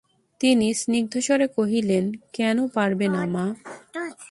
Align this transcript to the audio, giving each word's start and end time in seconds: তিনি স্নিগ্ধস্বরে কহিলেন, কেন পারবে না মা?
তিনি 0.41 0.67
স্নিগ্ধস্বরে 0.73 1.47
কহিলেন, 1.47 2.05
কেন 2.33 2.57
পারবে 2.67 3.07
না 3.07 3.23
মা? 3.25 3.45